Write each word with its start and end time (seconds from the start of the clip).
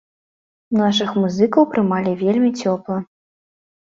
Нашых 0.79 1.11
музыкаў 1.23 1.67
прымалі 1.73 2.13
вельмі 2.21 2.49
цёпла. 2.65 2.97